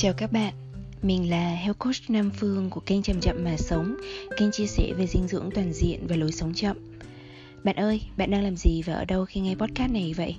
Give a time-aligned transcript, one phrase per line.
[0.00, 0.54] Chào các bạn,
[1.02, 3.96] mình là Health Coach Nam Phương của kênh Chậm Chậm Mà Sống
[4.36, 6.76] Kênh chia sẻ về dinh dưỡng toàn diện và lối sống chậm
[7.64, 10.36] Bạn ơi, bạn đang làm gì và ở đâu khi nghe podcast này vậy?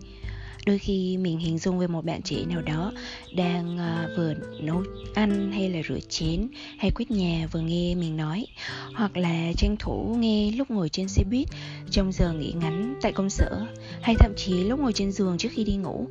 [0.66, 2.92] Đôi khi mình hình dung về một bạn trẻ nào đó
[3.36, 4.84] đang uh, vừa nấu
[5.14, 6.48] ăn hay là rửa chén
[6.78, 8.46] hay quét nhà vừa nghe mình nói
[8.96, 11.48] hoặc là tranh thủ nghe lúc ngồi trên xe buýt
[11.92, 13.66] trong giờ nghỉ ngắn tại công sở
[14.02, 16.08] hay thậm chí lúc ngồi trên giường trước khi đi ngủ.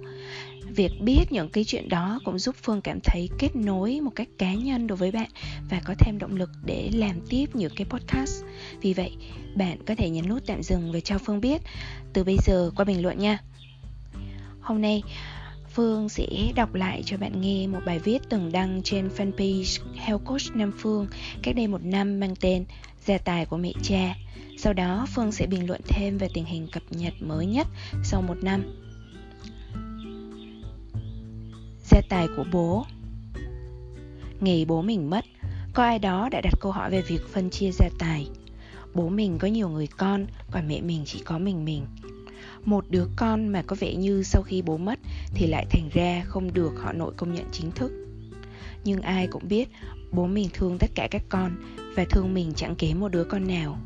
[0.76, 4.28] Việc biết những cái chuyện đó cũng giúp phương cảm thấy kết nối một cách
[4.38, 5.30] cá nhân đối với bạn
[5.70, 8.44] và có thêm động lực để làm tiếp những cái podcast.
[8.80, 9.16] Vì vậy
[9.56, 11.62] bạn có thể nhấn nút tạm dừng và cho phương biết.
[12.12, 13.38] Từ bây giờ qua bình luận nha.
[14.68, 15.02] Hôm nay
[15.74, 20.24] Phương sẽ đọc lại cho bạn nghe một bài viết từng đăng trên fanpage Health
[20.24, 21.06] Coach Nam Phương
[21.42, 22.64] cách đây một năm mang tên
[23.04, 24.14] Gia tài của mẹ cha.
[24.58, 27.66] Sau đó Phương sẽ bình luận thêm về tình hình cập nhật mới nhất
[28.04, 28.62] sau một năm.
[31.90, 32.86] Gia tài của bố
[34.40, 35.24] Ngày bố mình mất,
[35.74, 38.28] có ai đó đã đặt câu hỏi về việc phân chia gia tài.
[38.94, 41.86] Bố mình có nhiều người con, còn mẹ mình chỉ có mình mình
[42.64, 44.98] một đứa con mà có vẻ như sau khi bố mất
[45.34, 47.92] thì lại thành ra không được họ nội công nhận chính thức.
[48.84, 49.68] Nhưng ai cũng biết
[50.12, 51.56] bố mình thương tất cả các con
[51.96, 53.78] và thương mình chẳng kém một đứa con nào.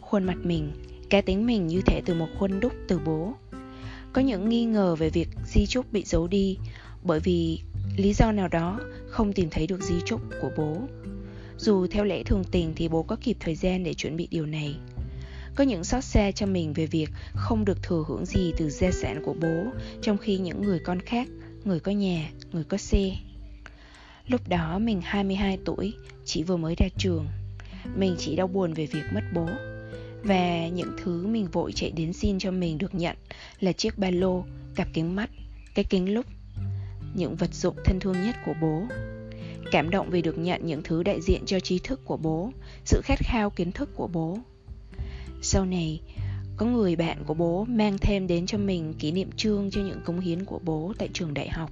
[0.00, 0.72] Khuôn mặt mình,
[1.10, 3.34] cá tính mình như thể từ một khuôn đúc từ bố.
[4.12, 6.58] Có những nghi ngờ về việc di chúc bị giấu đi
[7.02, 7.60] bởi vì
[7.96, 10.76] lý do nào đó không tìm thấy được di chúc của bố.
[11.58, 14.46] Dù theo lẽ thường tình thì bố có kịp thời gian để chuẩn bị điều
[14.46, 14.76] này
[15.54, 18.90] có những xót xa cho mình về việc không được thừa hưởng gì từ gia
[18.90, 19.64] sản của bố
[20.02, 21.28] trong khi những người con khác,
[21.64, 23.10] người có nhà, người có xe.
[24.26, 25.92] Lúc đó mình 22 tuổi,
[26.24, 27.26] chỉ vừa mới ra trường.
[27.96, 29.46] Mình chỉ đau buồn về việc mất bố.
[30.22, 33.16] Và những thứ mình vội chạy đến xin cho mình được nhận
[33.60, 35.30] là chiếc ba lô, cặp kính mắt,
[35.74, 36.26] cái kính lúc,
[37.14, 38.82] những vật dụng thân thương nhất của bố.
[39.70, 42.52] Cảm động vì được nhận những thứ đại diện cho trí thức của bố,
[42.84, 44.38] sự khát khao kiến thức của bố
[45.42, 46.00] sau này,
[46.56, 50.00] có người bạn của bố mang thêm đến cho mình kỷ niệm trương cho những
[50.04, 51.70] cống hiến của bố tại trường đại học.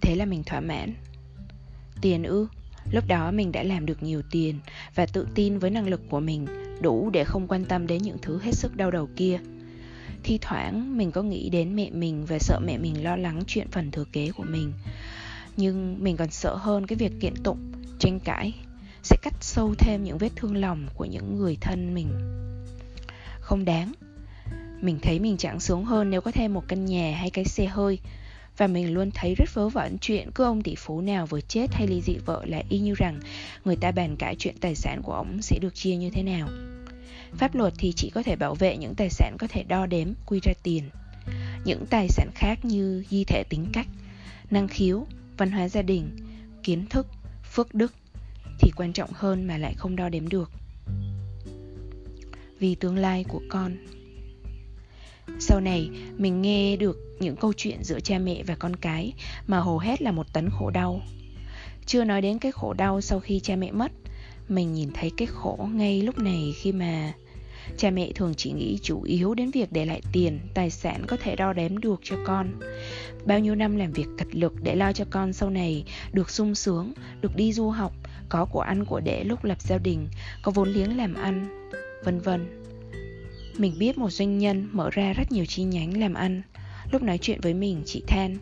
[0.00, 0.94] Thế là mình thỏa mãn.
[2.00, 2.46] Tiền ư?
[2.92, 4.58] Lúc đó mình đã làm được nhiều tiền
[4.94, 6.46] và tự tin với năng lực của mình
[6.80, 9.40] đủ để không quan tâm đến những thứ hết sức đau đầu kia.
[10.22, 13.68] Thi thoảng mình có nghĩ đến mẹ mình và sợ mẹ mình lo lắng chuyện
[13.70, 14.72] phần thừa kế của mình.
[15.56, 18.54] Nhưng mình còn sợ hơn cái việc kiện tụng, tranh cãi
[19.02, 22.10] sẽ cắt sâu thêm những vết thương lòng của những người thân mình.
[23.40, 23.92] Không đáng,
[24.80, 27.66] mình thấy mình chẳng sướng hơn nếu có thêm một căn nhà hay cái xe
[27.66, 27.98] hơi,
[28.56, 31.74] và mình luôn thấy rất vớ vẩn chuyện cứ ông tỷ phú nào vừa chết
[31.74, 33.20] hay ly dị vợ là y như rằng
[33.64, 36.48] người ta bàn cãi chuyện tài sản của ông sẽ được chia như thế nào.
[37.34, 40.08] Pháp luật thì chỉ có thể bảo vệ những tài sản có thể đo đếm,
[40.26, 40.90] quy ra tiền.
[41.64, 43.86] Những tài sản khác như di thể tính cách,
[44.50, 45.06] năng khiếu,
[45.36, 46.10] văn hóa gia đình,
[46.62, 47.06] kiến thức,
[47.52, 47.92] phước đức
[48.60, 50.50] thì quan trọng hơn mà lại không đo đếm được.
[52.58, 53.76] Vì tương lai của con.
[55.38, 59.12] Sau này, mình nghe được những câu chuyện giữa cha mẹ và con cái
[59.46, 61.02] mà hầu hết là một tấn khổ đau.
[61.86, 63.92] Chưa nói đến cái khổ đau sau khi cha mẹ mất,
[64.48, 67.12] mình nhìn thấy cái khổ ngay lúc này khi mà
[67.76, 71.16] cha mẹ thường chỉ nghĩ chủ yếu đến việc để lại tiền, tài sản có
[71.22, 72.60] thể đo đếm được cho con.
[73.24, 76.54] Bao nhiêu năm làm việc cật lực để lo cho con sau này được sung
[76.54, 77.92] sướng, được đi du học,
[78.28, 80.08] có của ăn của để lúc lập gia đình,
[80.42, 81.68] có vốn liếng làm ăn,
[82.04, 82.46] vân vân.
[83.58, 86.42] Mình biết một doanh nhân mở ra rất nhiều chi nhánh làm ăn.
[86.92, 88.36] Lúc nói chuyện với mình, chị than,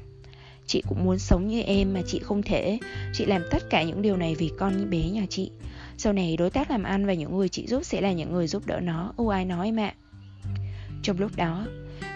[0.67, 2.79] chị cũng muốn sống như em mà chị không thể.
[3.13, 5.51] Chị làm tất cả những điều này vì con bé nhà chị
[5.99, 8.47] sau này đối tác làm ăn và những người chị giúp sẽ là những người
[8.47, 9.95] giúp đỡ nó, ưu ai nói mẹ?
[11.03, 11.67] trong lúc đó,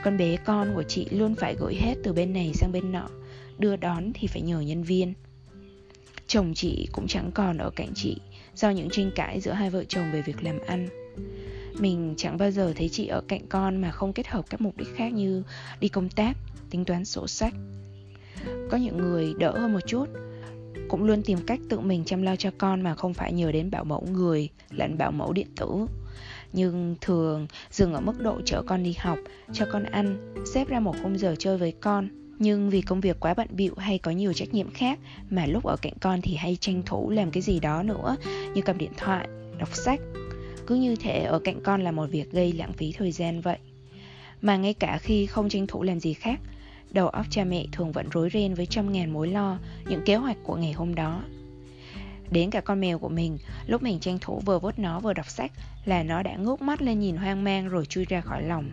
[0.04, 3.09] con bé con của chị luôn phải gửi hết từ bên này sang bên nọ,
[3.59, 5.15] đưa đón thì phải nhờ nhân viên.
[6.26, 8.16] Chồng chị cũng chẳng còn ở cạnh chị
[8.54, 10.88] do những tranh cãi giữa hai vợ chồng về việc làm ăn.
[11.78, 14.77] Mình chẳng bao giờ thấy chị ở cạnh con mà không kết hợp các mục
[14.77, 15.42] đích khác như
[15.80, 16.36] đi công tác,
[16.71, 17.54] tính toán sổ sách.
[18.71, 20.07] Có những người đỡ hơn một chút
[20.92, 23.71] cũng luôn tìm cách tự mình chăm lo cho con mà không phải nhờ đến
[23.71, 25.86] bảo mẫu người, lẫn bảo mẫu điện tử.
[26.53, 29.18] Nhưng thường, dừng ở mức độ chở con đi học,
[29.53, 32.09] cho con ăn, xếp ra một khung giờ chơi với con.
[32.39, 34.98] Nhưng vì công việc quá bận bịu hay có nhiều trách nhiệm khác,
[35.30, 38.16] mà lúc ở cạnh con thì hay tranh thủ làm cái gì đó nữa,
[38.54, 39.28] như cầm điện thoại,
[39.59, 40.00] đọc sách.
[40.66, 43.59] Cứ như thể ở cạnh con là một việc gây lãng phí thời gian vậy.
[44.42, 46.41] Mà ngay cả khi không tranh thủ làm gì khác
[46.92, 49.59] đầu óc cha mẹ thường vẫn rối ren với trăm ngàn mối lo,
[49.89, 51.22] những kế hoạch của ngày hôm đó.
[52.30, 55.30] Đến cả con mèo của mình, lúc mình tranh thủ vừa vớt nó vừa đọc
[55.30, 55.53] sách
[55.84, 58.71] là nó đã ngước mắt lên nhìn hoang mang rồi chui ra khỏi lòng.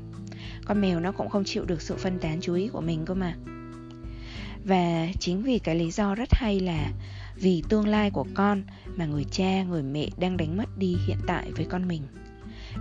[0.66, 3.14] Con mèo nó cũng không chịu được sự phân tán chú ý của mình cơ
[3.14, 3.36] mà.
[4.66, 6.92] Và chính vì cái lý do rất hay là
[7.36, 8.64] vì tương lai của con
[8.96, 12.02] mà người cha, người mẹ đang đánh mất đi hiện tại với con mình,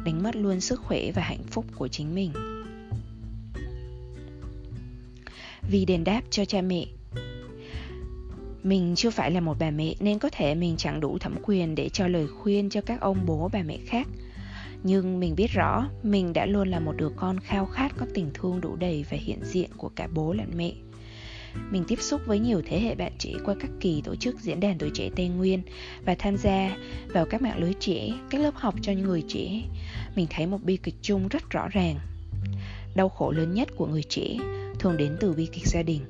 [0.04, 2.32] đánh mất luôn sức khỏe và hạnh phúc của chính mình.
[5.70, 6.86] Vì đền đáp cho cha mẹ
[8.62, 11.74] mình chưa phải là một bà mẹ nên có thể mình chẳng đủ thẩm quyền
[11.74, 14.08] để cho lời khuyên cho các ông bố bà mẹ khác
[14.82, 18.30] nhưng mình biết rõ mình đã luôn là một đứa con khao khát có tình
[18.34, 20.72] thương đủ đầy và hiện diện của cả bố lẫn mẹ
[21.70, 24.60] mình tiếp xúc với nhiều thế hệ bạn trẻ qua các kỳ tổ chức diễn
[24.60, 25.62] đàn tuổi trẻ Tây Nguyên
[26.04, 26.76] và tham gia
[27.08, 29.62] vào các mạng lưới trẻ, các lớp học cho người trẻ.
[30.16, 31.96] Mình thấy một bi kịch chung rất rõ ràng.
[32.94, 34.36] Đau khổ lớn nhất của người trẻ
[34.78, 36.00] thường đến từ bi kịch gia đình.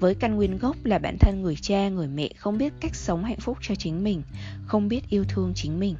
[0.00, 3.24] Với căn nguyên gốc là bản thân người cha, người mẹ không biết cách sống
[3.24, 4.22] hạnh phúc cho chính mình,
[4.66, 5.94] không biết yêu thương chính mình.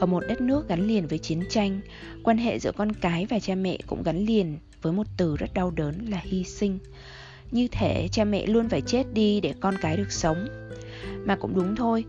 [0.00, 1.80] Ở một đất nước gắn liền với chiến tranh,
[2.24, 5.54] quan hệ giữa con cái và cha mẹ cũng gắn liền với một từ rất
[5.54, 6.78] đau đớn là hy sinh.
[7.50, 10.48] Như thể cha mẹ luôn phải chết đi để con cái được sống.
[11.24, 12.04] Mà cũng đúng thôi,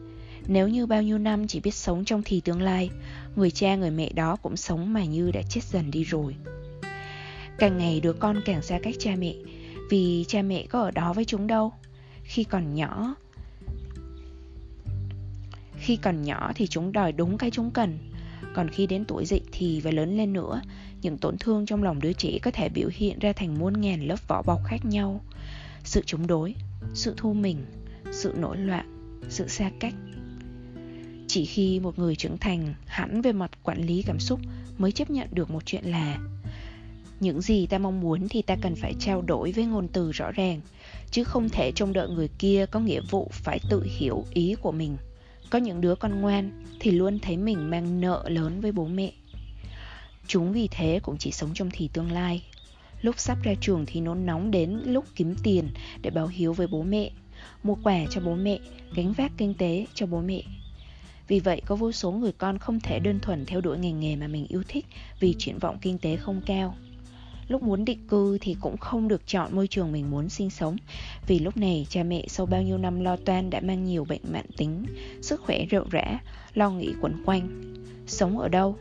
[0.48, 2.90] nếu như bao nhiêu năm chỉ biết sống trong thì tương lai,
[3.36, 6.36] người cha người mẹ đó cũng sống mà như đã chết dần đi rồi.
[7.60, 9.34] Càng ngày đứa con càng xa cách cha mẹ,
[9.90, 11.74] vì cha mẹ có ở đó với chúng đâu.
[12.24, 13.16] Khi còn nhỏ,
[15.78, 17.98] khi còn nhỏ thì chúng đòi đúng cái chúng cần.
[18.54, 20.62] Còn khi đến tuổi dậy thì và lớn lên nữa
[21.02, 24.08] những tổn thương trong lòng đứa trẻ có thể biểu hiện ra thành muôn ngàn
[24.08, 25.22] lớp vỏ bọc khác nhau.
[25.84, 26.56] Sự chống đối
[26.94, 27.66] sự thu mình
[28.12, 29.94] sự nổi loạn sự xa cách.
[31.28, 34.40] Chỉ khi một người trưởng thành hẳn về mặt quản lý cảm xúc
[34.78, 36.18] mới chấp nhận được một chuyện là
[37.20, 40.32] những gì ta mong muốn thì ta cần phải trao đổi với ngôn từ rõ
[40.32, 40.62] ràng
[41.12, 44.72] chứ không thể trông đợi người kia có nghĩa vụ phải tự hiểu ý của
[44.72, 44.98] mình
[45.50, 49.12] có những đứa con ngoan thì luôn thấy mình mang nợ lớn với bố mẹ.
[50.28, 52.44] Chúng vì thế cũng chỉ sống trong thì tương lai.
[53.02, 55.70] Lúc sắp ra trường thì nôn nóng đến lúc kiếm tiền
[56.02, 57.12] để báo hiếu với bố mẹ,
[57.64, 58.60] mua quà cho bố mẹ,
[58.96, 60.42] gánh vác kinh tế cho bố mẹ.
[61.28, 64.16] Vì vậy có vô số người con không thể đơn thuần theo đuổi ngành nghề
[64.16, 64.86] mà mình yêu thích
[65.20, 66.76] vì triển vọng kinh tế không cao
[67.50, 70.78] lúc muốn định cư thì cũng không được chọn môi trường mình muốn sinh sống.
[71.28, 74.22] Vì lúc này, cha mẹ sau bao nhiêu năm lo toan đã mang nhiều bệnh
[74.32, 74.86] mãn tính,
[75.22, 76.20] sức khỏe rệu rã,
[76.54, 77.74] lo nghĩ quẩn quanh.
[78.08, 78.76] Sống ở đâu?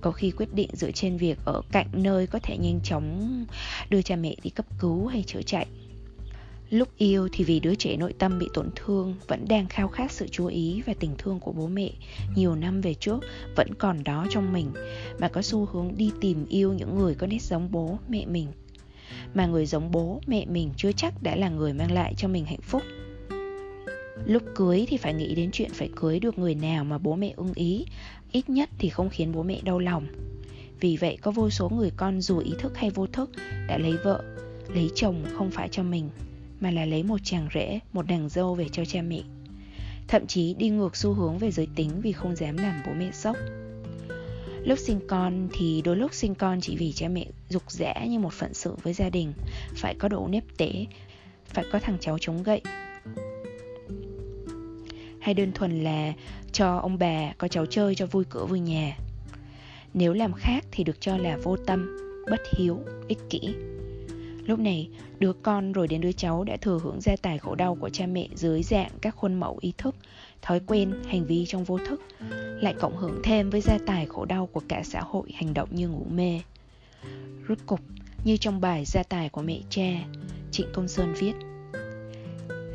[0.00, 3.46] Có khi quyết định dựa trên việc ở cạnh nơi có thể nhanh chóng
[3.90, 5.66] đưa cha mẹ đi cấp cứu hay chữa chạy.
[6.74, 10.12] Lúc yêu thì vì đứa trẻ nội tâm bị tổn thương, Vẫn đang khao khát
[10.12, 11.90] sự chú ý và tình thương của bố mẹ.
[12.36, 13.24] Nhiều năm về trước,
[13.56, 14.72] vẫn còn đó trong mình,
[15.18, 18.46] Mà có xu hướng đi tìm yêu những người có nét giống bố, mẹ mình.
[19.34, 22.44] Mà người giống bố, mẹ mình chưa chắc đã là người mang lại cho mình
[22.44, 22.82] hạnh phúc.
[24.26, 27.32] Lúc cưới thì phải nghĩ đến chuyện phải cưới được người nào mà bố mẹ
[27.36, 27.86] ưng ý,
[28.32, 30.06] Ít nhất thì không khiến bố mẹ đau lòng.
[30.80, 33.30] Vì vậy có vô số người con dù ý thức hay vô thức
[33.68, 34.24] đã lấy vợ,
[34.74, 36.08] Lấy chồng không phải cho mình
[36.60, 39.22] mà là lấy một chàng rể, một nàng dâu về cho cha mẹ.
[40.08, 43.10] Thậm chí đi ngược xu hướng về giới tính vì không dám làm bố mẹ
[43.12, 43.36] sốc.
[44.64, 48.18] Lúc sinh con thì đôi lúc sinh con chỉ vì cha mẹ dục rẽ như
[48.18, 49.32] một phận sự với gia đình,
[49.76, 50.86] phải có độ nếp tế,
[51.46, 52.60] phải có thằng cháu chống gậy.
[55.20, 56.12] Hay đơn thuần là
[56.52, 58.98] cho ông bà có cháu chơi cho vui cửa vui nhà.
[59.94, 61.98] Nếu làm khác thì được cho là vô tâm,
[62.30, 63.54] bất hiếu, ích kỷ.
[64.46, 67.74] Lúc này, đứa con rồi đến đứa cháu đã thừa hưởng gia tài khổ đau
[67.74, 69.94] của cha mẹ dưới dạng các khuôn mẫu ý thức,
[70.42, 72.02] thói quen, hành vi trong vô thức,
[72.60, 75.68] lại cộng hưởng thêm với gia tài khổ đau của cả xã hội hành động
[75.72, 76.40] như ngủ mê.
[77.48, 77.80] Rốt cục,
[78.24, 80.04] như trong bài Gia tài của mẹ cha,
[80.50, 81.32] Trịnh Công Sơn viết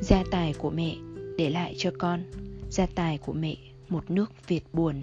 [0.01, 0.95] Gia tài của mẹ
[1.37, 2.23] để lại cho con,
[2.69, 3.55] gia tài của mẹ
[3.89, 5.01] một nước Việt buồn.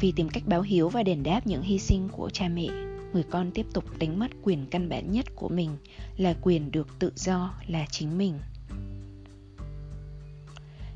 [0.00, 2.68] Vì tìm cách báo hiếu và đền đáp những hy sinh của cha mẹ,
[3.14, 5.70] người con tiếp tục đánh mất quyền căn bản nhất của mình,
[6.16, 8.34] là quyền được tự do, là chính mình.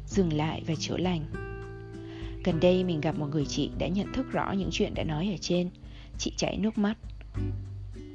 [0.06, 1.24] Dừng lại và chữa lành.
[2.44, 5.28] Gần đây mình gặp một người chị đã nhận thức rõ những chuyện đã nói
[5.32, 5.70] ở trên.
[6.18, 6.98] Chị chảy nước mắt.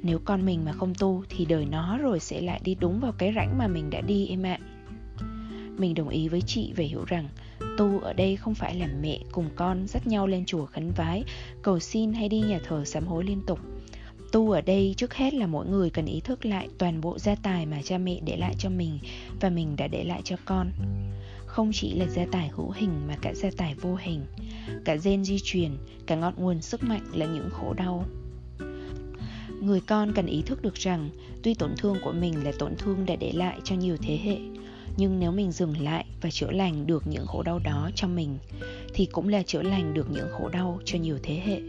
[0.02, 3.12] Nếu con mình mà không tu thì đời nó rồi sẽ lại đi đúng vào
[3.12, 4.58] cái rãnh mà mình đã đi em ạ.
[5.78, 7.28] Mình đồng ý với chị về hiểu rằng
[7.78, 11.24] tu ở đây không phải là mẹ cùng con dắt nhau lên chùa khấn vái,
[11.62, 13.58] cầu xin hay đi nhà thờ sám hối liên tục
[14.34, 17.34] tu ở đây, trước hết là mỗi người cần ý thức lại toàn bộ gia
[17.34, 18.98] tài mà cha mẹ để lại cho mình
[19.40, 20.72] và mình đã để lại cho con.
[21.46, 24.20] Không chỉ là gia tài hữu hình mà cả gia tài vô hình.
[24.84, 25.70] Cả gen di truyền,
[26.06, 28.04] cả ngọn nguồn sức mạnh là những khổ đau.
[29.60, 31.10] Người con cần ý thức được rằng,
[31.42, 34.36] tuy tổn thương của mình là tổn thương đã để lại cho nhiều thế hệ,
[34.96, 38.38] nhưng nếu mình dừng lại và chữa lành được những khổ đau đó cho mình,
[38.94, 41.60] thì cũng là chữa lành được những khổ đau cho nhiều thế hệ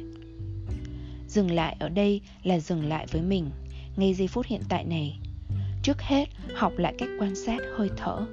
[1.36, 3.50] dừng lại ở đây là dừng lại với mình.
[3.96, 5.20] Ngay giây phút hiện tại này,
[5.84, 8.26] trước hết, học lại cách quan sát hơi thở,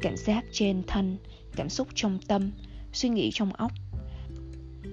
[0.00, 1.16] cảm giác trên thân,
[1.56, 2.50] cảm xúc trong tâm,
[2.92, 3.72] suy nghĩ trong óc.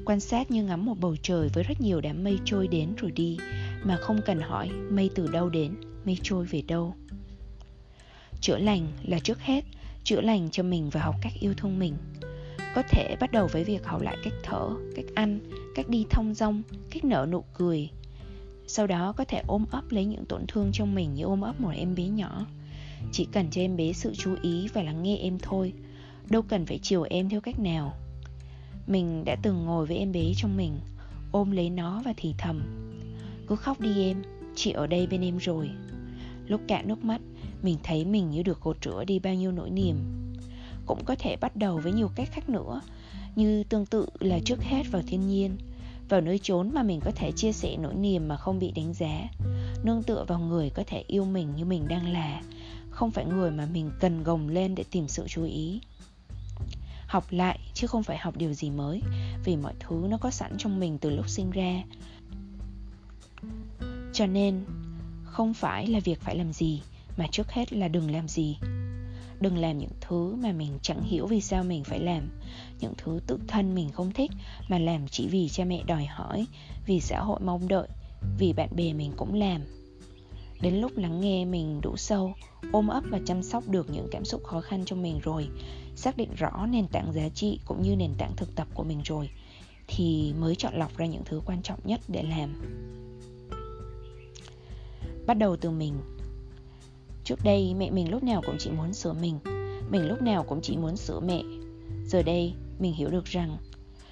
[0.06, 3.12] Quan sát như ngắm một bầu trời với rất nhiều đám mây trôi đến rồi
[3.12, 3.38] đi,
[3.84, 6.96] mà không cần hỏi mây từ đâu đến, mây trôi về đâu.
[8.42, 9.66] Chữa lành là trước hết,
[10.04, 11.94] chữa lành cho mình và học cách yêu thương mình
[12.76, 15.40] có thể bắt đầu với việc học lại cách thở, cách ăn,
[15.76, 17.90] cách đi thông dong, cách nở nụ cười.
[18.68, 21.62] Sau đó có thể ôm ấp lấy những tổn thương trong mình như ôm ấp
[21.62, 22.46] một em bé nhỏ.
[23.12, 25.74] Chỉ cần cho em bé sự chú ý và lắng nghe em thôi,
[26.30, 27.94] đâu cần phải chiều em theo cách nào.
[28.88, 30.80] Mình đã từng ngồi với em bé trong mình,
[31.32, 32.62] ôm lấy nó và thì thầm,
[33.48, 34.24] cứ khóc đi em,
[34.56, 35.70] chị ở đây bên em rồi.
[36.48, 37.22] Lúc cạn nước mắt,
[37.64, 40.25] mình thấy mình như được cột rửa đi bao nhiêu nỗi niềm
[40.86, 42.82] cũng có thể bắt đầu với nhiều cách khác nữa,
[43.36, 45.58] như tương tự là trước hết vào thiên nhiên,
[46.10, 48.94] vào nơi chốn mà mình có thể chia sẻ nỗi niềm mà không bị đánh
[48.94, 49.28] giá,
[49.84, 52.42] nương tựa vào người có thể yêu mình như mình đang là,
[52.90, 55.82] không phải người mà mình cần gồng lên để tìm sự chú ý.
[57.08, 59.02] Học lại, chứ không phải học điều gì mới,
[59.44, 61.84] vì mọi thứ nó có sẵn trong mình từ lúc sinh ra.
[64.14, 64.66] Cho nên,
[65.24, 66.82] không phải là việc phải làm gì,
[67.18, 68.58] mà trước hết là đừng làm gì
[69.40, 72.30] đừng làm những thứ mà mình chẳng hiểu vì sao mình phải làm.
[72.80, 74.32] Những thứ tự thân mình không thích
[74.70, 76.46] mà làm chỉ vì cha mẹ đòi hỏi,
[76.86, 77.88] vì xã hội mong đợi,
[78.40, 79.62] vì bạn bè mình cũng làm.
[80.62, 82.34] Đến lúc lắng nghe mình đủ sâu,
[82.72, 85.48] ôm ấp và chăm sóc được những cảm xúc khó khăn trong mình rồi,
[85.96, 89.02] xác định rõ nền tảng giá trị cũng như nền tảng thực tập của mình
[89.06, 89.30] rồi,
[89.88, 92.62] thì mới chọn lọc ra những thứ quan trọng nhất để làm.
[95.28, 95.94] Bắt đầu từ mình
[97.26, 99.40] trước đây, mẹ mình lúc nào cũng chỉ muốn sửa mình.
[99.90, 101.44] Mình lúc nào cũng chỉ muốn sửa mẹ.
[102.06, 103.58] Giờ đây, mình hiểu được rằng,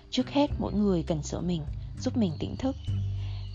[0.09, 1.61] trước hết mỗi người cần sửa mình,
[1.99, 2.75] giúp mình tỉnh thức.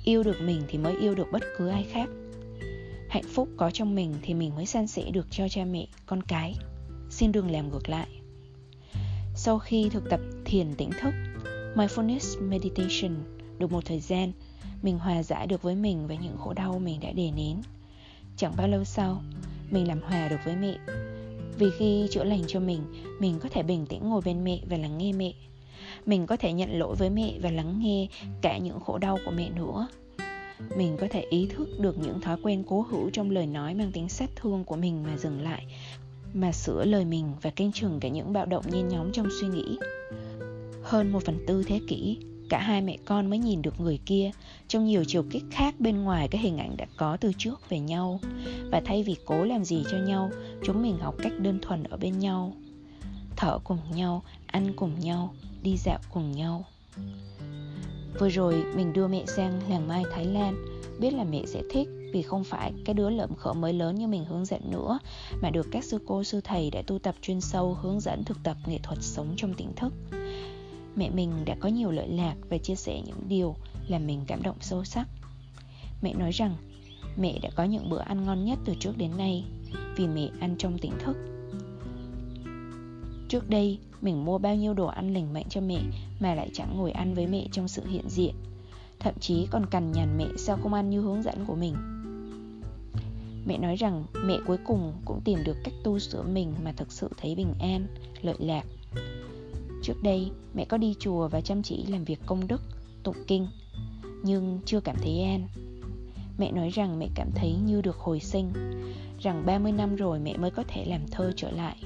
[0.05, 2.09] Yêu được mình thì mới yêu được bất cứ ai khác.
[3.09, 6.23] Hạnh phúc có trong mình thì mình mới san sẻ được cho cha mẹ, con
[6.23, 6.55] cái.
[7.11, 8.09] Xin đừng làm ngược lại.
[9.35, 11.15] Sau khi thực tập thiền tỉnh thức,
[11.75, 13.15] mindfulness meditation,
[13.59, 14.33] được một thời gian,
[14.83, 17.63] mình hòa giải được với mình và những khổ đau mình đã để nén
[18.39, 19.23] chẳng bao lâu sau,
[19.71, 20.79] mình làm hòa được với mẹ.
[21.59, 22.81] Vì khi chữa lành cho mình
[23.21, 25.33] mình có thể bình tĩnh ngồi bên mẹ và lắng nghe mẹ.
[26.07, 28.09] Mình có thể nhận lỗi với mẹ và lắng nghe
[28.43, 29.89] cả những khổ đau của mẹ nữa.
[30.77, 33.93] Mình có thể ý thức được những thói quen cố hữu trong lời nói mang
[33.93, 35.65] tính sát thương của mình mà dừng lại,
[36.35, 39.49] mà sửa lời mình và kênh chừng cả những bạo động nhen nhóm trong suy
[39.49, 39.79] nghĩ.
[40.83, 42.19] Hơn một phần tư thế kỷ
[42.49, 44.31] cả hai mẹ con mới nhìn được người kia.
[44.69, 47.79] Trong nhiều chiều kích khác, bên ngoài cái hình ảnh đã có từ trước về
[47.79, 48.21] nhau.
[48.71, 50.31] Và thay vì cố làm gì cho nhau,
[50.65, 52.53] chúng mình học cách đơn thuần ở bên nhau.
[53.37, 56.65] Thở cùng nhau, ăn cùng nhau, đi dạo cùng nhau.
[58.19, 60.55] Vừa rồi mình đưa mẹ sang làng mai, thái lan.
[61.01, 64.07] Biết là mẹ sẽ thích vì không phải cái đứa lợm khở mới lớn như
[64.07, 64.99] mình hướng dẫn nữa,
[65.43, 68.39] mà được các sư cô, sư thầy đã tu tập chuyên sâu, hướng dẫn thực
[68.45, 69.93] tập nghệ thuật sống trong tỉnh thức
[70.97, 73.57] mẹ mình đã có nhiều lợi lạc và chia sẻ những điều
[73.89, 75.09] làm mình cảm động sâu sắc.
[76.03, 76.57] Mẹ nói rằng,
[77.17, 79.45] mẹ đã có những bữa ăn ngon nhất từ trước đến nay
[79.97, 81.17] vì mẹ ăn trong tỉnh thức.
[83.29, 85.81] Trước đây, mình mua bao nhiêu đồ ăn lành mạnh cho mẹ
[86.21, 88.35] mà lại chẳng ngồi ăn với mẹ trong sự hiện diện,
[89.01, 91.75] thậm chí còn cằn nhằn mẹ sao không ăn như hướng dẫn của mình.
[93.47, 96.93] Mẹ nói rằng mẹ cuối cùng cũng tìm được cách tu sửa mình mà thực
[96.93, 97.87] sự thấy bình an,
[98.23, 98.65] lợi lạc.
[99.89, 102.63] Trước đây, mẹ có đi chùa và chăm chỉ làm việc công đức,
[103.03, 103.49] tụng kinh,
[104.23, 105.49] nhưng chưa cảm thấy an.
[106.39, 108.53] Mẹ nói rằng mẹ cảm thấy như được hồi sinh,
[109.21, 111.77] rằng 30 năm rồi mẹ mới có thể làm thơ trở lại.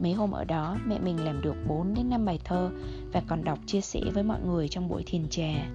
[0.00, 2.70] Mấy hôm ở đó, mẹ mình làm được 4 đến 5 bài thơ
[3.12, 5.70] và còn đọc chia sẻ với mọi người trong buổi thiền trà.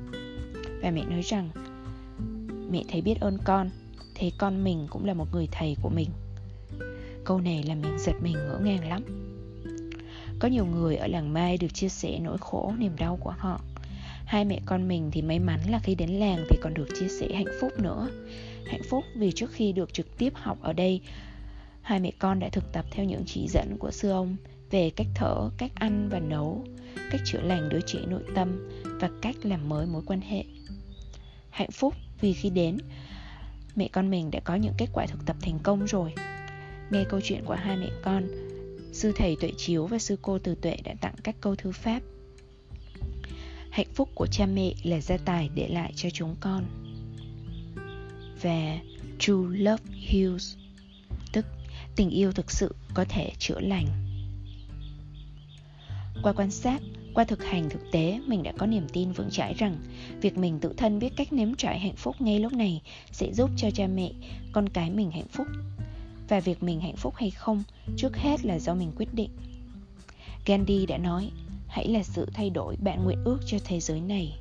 [0.82, 1.50] Và mẹ nói rằng,
[2.72, 3.70] mẹ thấy biết ơn con,
[4.16, 6.10] thế con mình cũng là một người thầy của mình.
[7.24, 9.33] Câu này làm mình giật mình ngỡ ngàng lắm.
[10.40, 13.62] Có nhiều người ở làng Mai được chia sẻ nỗi khổ, niềm đau của họ.
[14.26, 17.08] Hai mẹ con mình thì may mắn là khi đến làng thì còn được chia
[17.08, 18.10] sẻ hạnh phúc nữa.
[18.66, 21.02] Hạnh phúc vì trước khi được trực tiếp học ở đây
[21.82, 24.36] Hai mẹ con đã thực tập theo những chỉ dẫn của sư ông
[24.72, 26.66] Về cách thở, cách ăn và nấu
[27.12, 30.44] Cách chữa lành đứa trẻ nội tâm Và cách làm mới mối quan hệ.
[31.50, 32.78] Hạnh phúc vì khi đến
[33.76, 36.14] Mẹ con mình đã có những kết quả thực tập thành công rồi.
[36.92, 38.24] Nghe câu chuyện của hai mẹ con
[38.94, 42.00] Sư thầy tuệ chiếu và sư cô từ tuệ đã tặng các câu thư pháp.
[43.70, 46.66] Hạnh phúc của cha mẹ là gia tài để lại cho chúng con.
[48.42, 48.80] Và
[49.20, 50.56] True Love Heals
[51.34, 51.46] Tức
[51.96, 53.88] tình yêu thực sự có thể chữa lành.
[56.24, 56.82] Qua quan sát,
[57.14, 59.78] qua thực hành thực tế, mình đã có niềm tin vững chãi rằng
[60.22, 62.82] việc mình tự thân biết cách nếm trải hạnh phúc ngay lúc này
[63.12, 64.12] sẽ giúp cho cha mẹ,
[64.52, 65.48] con cái mình hạnh phúc
[66.30, 67.64] và việc mình hạnh phúc hay không,
[67.98, 69.30] trước hết là do mình quyết định.
[70.46, 71.32] Gandhi đã nói,
[71.68, 74.38] hãy là sự thay đổi bạn nguyện ước cho thế giới này.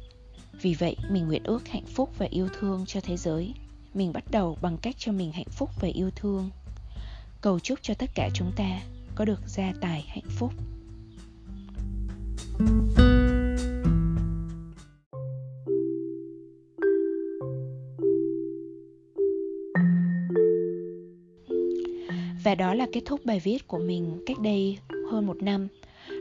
[0.63, 3.55] Vì vậy, mình nguyện ước hạnh phúc và yêu thương cho thế giới.
[3.95, 6.51] Mình bắt đầu bằng cách cho mình hạnh phúc và yêu thương.
[7.41, 8.81] Cầu chúc cho tất cả chúng ta
[9.15, 10.53] có được gia tài hạnh phúc.
[22.53, 24.79] Và đó là kết thúc bài viết của mình cách đây
[25.11, 25.69] hơn một năm.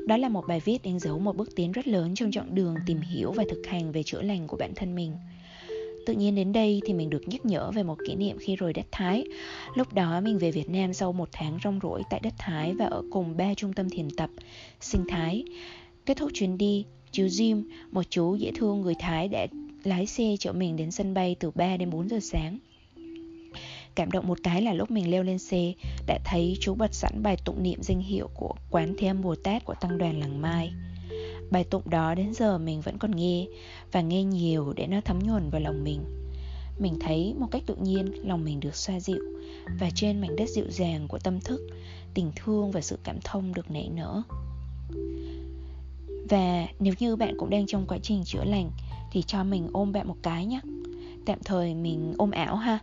[0.07, 2.75] Đó là một bài viết đánh dấu một bước tiến rất lớn trong chặng đường
[2.85, 5.11] tìm hiểu và thực hành về chữa lành của bản thân mình.
[6.05, 8.73] Tự nhiên đến đây thì mình được nhắc nhở về một kỷ niệm khi rời
[8.73, 9.23] đất Thái.
[9.75, 12.85] Lúc đó mình về Việt Nam sau một tháng rong ruổi tại đất Thái và
[12.85, 14.29] ở cùng ba trung tâm thiền tập
[14.81, 15.43] sinh Thái.
[16.05, 19.47] Kết thúc chuyến đi, chú Jim, một chú dễ thương người Thái đã
[19.83, 22.59] lái xe chở mình đến sân bay từ 3 đến 4 giờ sáng.
[23.95, 25.73] Cảm động một cái là lúc mình leo lên xe,
[26.07, 29.35] Đã thấy chú bật sẵn bài tụng niệm danh hiệu của Quán Thế Âm Bồ
[29.35, 30.73] Tát của Tăng đoàn Làng Mai.
[31.51, 33.45] Bài tụng đó đến giờ mình vẫn còn nghe
[33.91, 36.01] Và nghe nhiều để nó thấm nhuần vào lòng mình.
[36.79, 39.23] Mình thấy một cách tự nhiên, lòng mình được xoa dịu
[39.79, 41.61] Và trên mảnh đất dịu dàng của tâm thức,
[42.13, 44.21] Tình thương và sự cảm thông được nảy nở.
[46.29, 48.71] Và nếu như bạn cũng đang trong quá trình chữa lành
[49.11, 50.59] Thì cho mình ôm bạn một cái nhé.
[51.25, 52.79] Tạm thời mình ôm ảo ha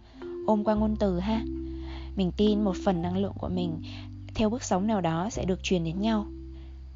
[0.49, 1.43] ôm qua ngôn từ ha.
[2.17, 3.83] Mình tin một phần năng lượng của mình
[4.35, 6.27] theo bước sóng nào đó sẽ được truyền đến nhau.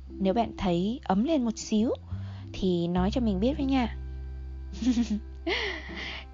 [0.09, 1.90] Nếu bạn thấy ấm lên một xíu
[2.52, 3.97] thì nói cho mình biết với nha.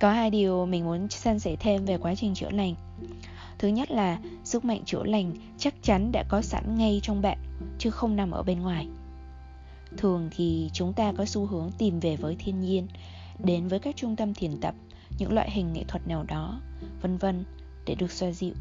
[0.00, 2.74] Có hai điều mình muốn san sẻ thêm về quá trình chữa lành.
[3.58, 7.38] Thứ nhất là sức mạnh chữa lành chắc chắn đã có sẵn ngay trong bạn
[7.78, 8.88] chứ không nằm ở bên ngoài.
[9.96, 12.86] Thường thì chúng ta có xu hướng tìm về với thiên nhiên
[13.38, 14.74] đến với các trung tâm thiền tập
[15.18, 16.60] những loại hình nghệ thuật nào đó,
[17.02, 17.44] vân vân
[17.86, 18.54] để được xoa dịu.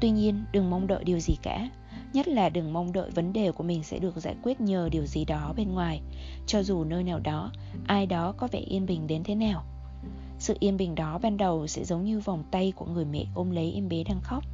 [0.00, 1.70] Tuy nhiên, đừng mong đợi điều gì cả,
[2.12, 5.06] nhất là đừng mong đợi vấn đề của mình sẽ được giải quyết nhờ điều
[5.06, 6.00] gì đó bên ngoài,
[6.46, 7.52] cho dù nơi nào đó,
[7.86, 9.64] ai đó có vẻ yên bình đến thế nào.
[10.38, 13.50] Sự yên bình đó ban đầu sẽ giống như vòng tay của người mẹ ôm
[13.50, 14.44] lấy em bé đang khóc.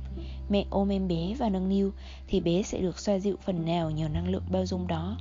[0.51, 1.93] Mẹ ôm em bé và nâng niu
[2.27, 5.17] thì bé sẽ được xoa dịu phần nào nhờ năng lượng bao dung đó.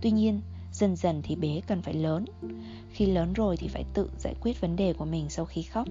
[0.00, 0.40] Tuy nhiên,
[0.72, 2.24] Dần dần thì bé cần phải lớn
[2.90, 5.88] Khi lớn rồi thì phải tự giải quyết vấn đề của mình sau khi khóc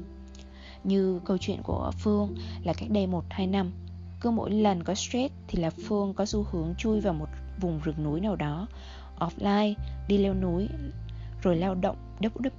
[0.87, 3.71] như câu chuyện của Phương là cách đây 1-2 năm.
[4.21, 7.79] Cứ mỗi lần có stress thì là Phương có xu hướng chui vào một vùng
[7.79, 8.67] rừng núi nào đó
[9.19, 9.73] Offline,
[10.07, 10.67] đi leo núi
[11.41, 12.53] Rồi lao động, đốt đốt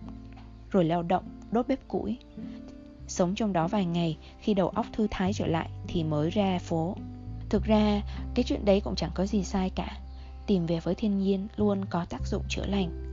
[0.70, 2.18] Rồi lao động, đốt bếp củi.
[3.08, 6.58] Sống trong đó vài ngày Khi đầu óc thư thái trở lại Thì mới ra
[6.58, 6.96] phố.
[7.48, 8.02] Thực ra
[8.34, 9.98] cái chuyện đấy cũng chẳng có gì sai cả.
[10.46, 13.07] Tìm về với thiên nhiên luôn có tác dụng chữa lành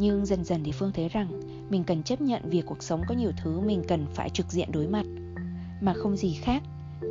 [0.00, 1.28] nhưng dần dần thì phương thấy rằng
[1.70, 4.72] mình cần chấp nhận việc cuộc sống có nhiều thứ mình cần phải trực diện
[4.72, 5.06] đối mặt.
[5.80, 6.62] Mà không gì khác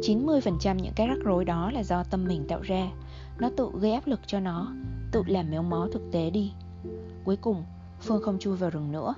[0.02, 2.92] 90% những cái rắc rối đó là do tâm mình tạo ra.
[3.40, 4.74] Nó tự gây áp lực cho nó,
[5.12, 6.52] Tự làm méo mó thực tế đi.
[7.24, 7.64] Cuối cùng,
[8.02, 9.14] Phương không chui vào rừng nữa.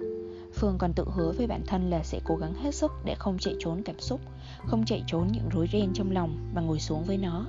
[0.53, 3.37] Phương còn tự hứa với bản thân là sẽ cố gắng hết sức Để không
[3.37, 4.21] chạy trốn cảm xúc,
[4.65, 7.45] Không chạy trốn những rối ren trong lòng mà ngồi xuống với nó.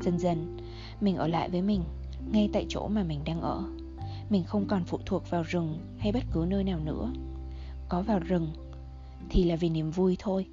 [0.00, 0.56] Dần dần,
[1.00, 1.82] Mình ở lại với mình,
[2.32, 3.64] ngay tại chỗ mà mình đang ở
[4.30, 7.12] mình không còn phụ thuộc vào rừng hay bất cứ nơi nào nữa.
[7.88, 8.48] Có vào rừng
[9.30, 10.46] thì là vì niềm vui thôi.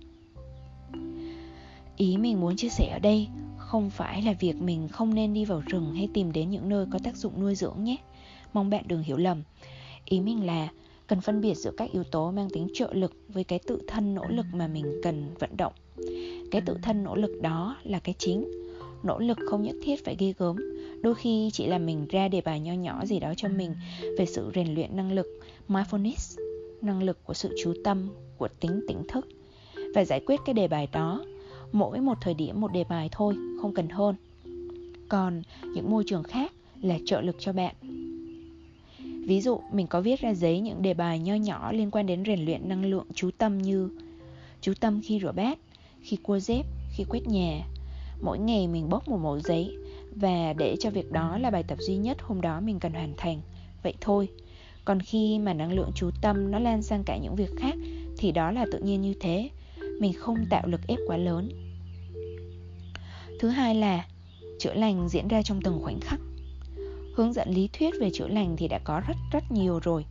[1.97, 5.45] Ý mình muốn chia sẻ ở đây không phải là việc mình không nên đi
[5.45, 7.97] vào rừng hay tìm đến những nơi có tác dụng nuôi dưỡng nhé.
[8.53, 9.43] Mong bạn đừng hiểu lầm.
[10.05, 10.67] Ý mình là
[11.07, 14.15] cần phân biệt giữa các yếu tố mang tính trợ lực với cái tự thân
[14.15, 15.73] nỗ lực mà mình cần vận động.
[16.51, 18.51] Cái tự thân nỗ lực đó là cái chính.
[19.03, 20.55] Nỗ lực không nhất thiết phải ghê gớm
[21.05, 23.75] đôi khi chỉ là mình ra đề bài nho nhỏ gì đó cho mình
[24.17, 25.27] về sự rèn luyện năng lực,
[25.69, 26.41] mindfulness,
[26.81, 29.27] năng lực của sự chú tâm, của tính tỉnh thức.
[29.95, 31.25] Và giải quyết cái đề bài đó
[31.71, 34.15] mỗi một thời điểm, một đề bài thôi, không cần hơn.
[35.09, 35.41] Còn
[35.75, 37.75] những môi trường khác là trợ lực cho bạn.
[39.27, 42.23] Ví dụ, mình có viết ra giấy những đề bài nho nhỏ liên quan đến
[42.25, 43.89] rèn luyện năng lượng chú tâm như
[44.61, 45.59] chú tâm khi rửa bát,
[46.01, 46.65] khi cua dép,
[46.95, 47.65] khi quét nhà.
[48.21, 49.77] Mỗi ngày mình bốc một mẫu giấy
[50.15, 53.13] và để cho việc đó là bài tập duy nhất hôm đó mình cần hoàn
[53.17, 53.41] thành.
[53.83, 54.27] Vậy thôi.
[54.85, 57.75] Còn khi mà năng lượng chú tâm nó lan sang cả những việc khác,
[58.17, 59.49] thì đó là tự nhiên như thế.
[59.99, 61.49] Mình không tạo lực ép quá lớn.
[63.39, 64.05] Thứ hai là,
[64.59, 66.19] chữa lành diễn ra trong từng khoảnh khắc.
[67.15, 70.05] Hướng dẫn lý thuyết về chữa lành thì đã có rất rất nhiều rồi.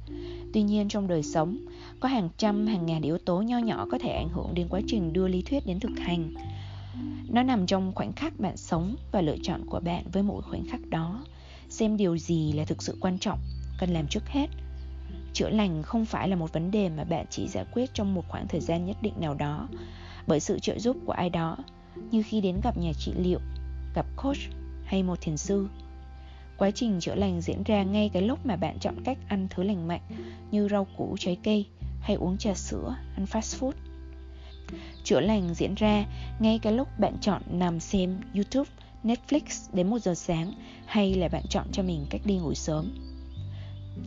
[0.53, 1.59] Tuy nhiên trong đời sống,
[2.01, 4.81] có hàng trăm, hàng ngàn yếu tố nho nhỏ có thể ảnh hưởng đến quá
[4.87, 6.35] trình đưa lý thuyết đến thực hành
[7.29, 10.65] nó nằm trong khoảnh khắc bạn sống và lựa chọn của bạn với mỗi khoảnh
[10.69, 11.25] khắc đó
[11.69, 13.39] xem điều gì là thực sự quan trọng
[13.79, 14.47] cần làm trước hết
[15.33, 18.25] chữa lành không phải là một vấn đề mà bạn chỉ giải quyết trong một
[18.29, 19.69] khoảng thời gian nhất định nào đó
[20.27, 21.57] bởi sự trợ giúp của ai đó
[22.11, 23.41] như khi đến gặp nhà trị liệu,
[23.95, 24.39] gặp coach
[24.85, 25.69] hay một thiền sư.
[26.59, 29.63] Quá trình chữa lành diễn ra ngay cái lúc mà bạn chọn cách ăn thứ
[29.63, 30.01] lành mạnh
[30.51, 31.67] như rau củ, trái cây
[32.01, 33.73] hay uống trà sữa, ăn fast food.
[35.05, 36.07] Chữa lành diễn ra
[36.39, 38.71] ngay cái lúc bạn chọn nằm xem YouTube,
[39.05, 40.53] Netflix đến 1 giờ sáng
[40.87, 42.95] hay là bạn chọn cho mình cách đi ngủ sớm.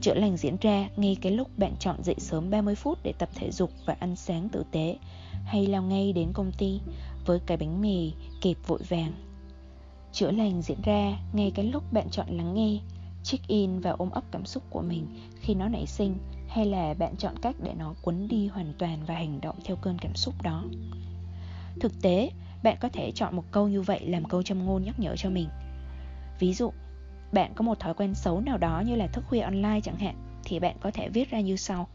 [0.02, 3.30] Chữa lành diễn ra ngay cái lúc bạn chọn dậy sớm 30 phút để tập
[3.36, 4.98] thể dục và ăn sáng tử tế
[5.46, 6.80] hay lao ngay đến công ty
[7.26, 9.14] với cái bánh mì kẹp vội vàng.
[10.12, 12.80] Chữa lành diễn ra ngay cái lúc bạn chọn lắng nghe,
[13.24, 15.08] check in và ôm ấp cảm xúc của mình
[15.40, 16.18] khi nó nảy sinh
[16.58, 19.76] hay là bạn chọn cách để nó cuốn đi hoàn toàn và hành động theo
[19.76, 20.64] cơn cảm xúc đó.
[21.80, 22.32] Thực tế,
[22.64, 25.30] bạn có thể chọn một câu như vậy làm câu châm ngôn nhắc nhở cho
[25.30, 25.50] mình.
[26.40, 26.72] Ví dụ,
[27.32, 30.16] bạn có một thói quen xấu nào đó như là thức khuya online chẳng hạn
[30.44, 31.88] thì bạn có thể viết ra như sau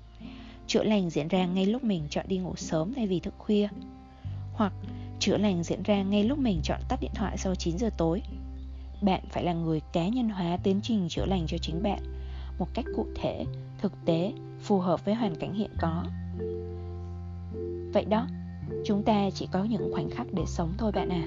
[0.66, 3.68] chữa lành diễn ra ngay lúc mình chọn đi ngủ sớm thay vì thức khuya
[4.52, 4.72] hoặc
[5.18, 8.22] chữa lành diễn ra ngay lúc mình chọn tắt điện thoại sau 9 giờ tối
[9.02, 12.02] bạn phải là người cá nhân hóa tiến trình chữa lành cho chính bạn
[12.58, 13.44] một cách cụ thể
[13.78, 16.04] thực tế phù hợp với hoàn cảnh hiện có.
[17.92, 18.26] Vậy đó,
[18.84, 21.26] chúng ta chỉ có những khoảnh khắc để sống thôi bạn à.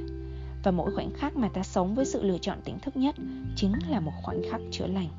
[0.63, 3.15] Và mỗi khoảnh khắc mà ta sống với sự lựa chọn tỉnh thức nhất
[3.55, 5.09] chính là một khoảnh khắc chữa lành.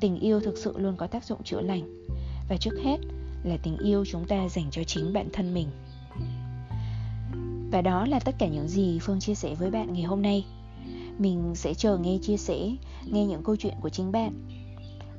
[0.00, 2.04] Tình yêu thực sự luôn có tác dụng chữa lành.
[2.48, 2.98] Và trước hết
[3.44, 5.68] là tình yêu chúng ta dành cho chính bản thân mình.
[7.72, 10.44] Và đó là tất cả những gì phương chia sẻ với bạn ngày hôm nay.
[11.18, 12.58] Mình sẽ chờ nghe chia sẻ,
[13.06, 14.32] nghe những câu chuyện của chính bạn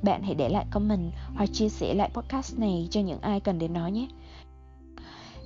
[0.04, 3.60] bạn hãy để lại comment hoặc chia sẻ lại podcast này cho những ai cần
[3.60, 4.08] đến nó nhé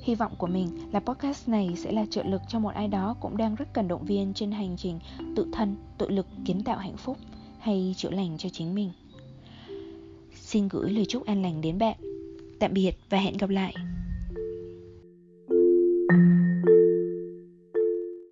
[0.03, 3.15] Hy vọng của mình là podcast này sẽ là trợ lực cho một ai đó
[3.19, 4.99] cũng đang rất cần động viên trên hành trình
[5.35, 7.17] tự thân, tự lực kiến tạo hạnh phúc
[7.59, 8.91] hay chữa lành cho chính mình.
[10.35, 11.97] Xin gửi lời chúc an lành đến bạn.
[12.59, 13.73] Tạm biệt và hẹn gặp lại.